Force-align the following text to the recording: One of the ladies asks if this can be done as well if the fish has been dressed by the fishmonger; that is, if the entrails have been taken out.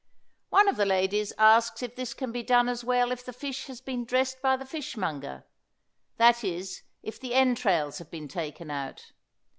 One 0.49 0.67
of 0.67 0.77
the 0.77 0.85
ladies 0.87 1.31
asks 1.37 1.83
if 1.83 1.95
this 1.95 2.15
can 2.15 2.31
be 2.31 2.41
done 2.41 2.67
as 2.67 2.83
well 2.83 3.11
if 3.11 3.23
the 3.23 3.31
fish 3.31 3.67
has 3.67 3.81
been 3.81 4.03
dressed 4.03 4.41
by 4.41 4.57
the 4.57 4.65
fishmonger; 4.65 5.43
that 6.17 6.43
is, 6.43 6.81
if 7.03 7.19
the 7.19 7.35
entrails 7.35 7.99
have 7.99 8.09
been 8.09 8.27
taken 8.27 8.71
out. 8.71 9.11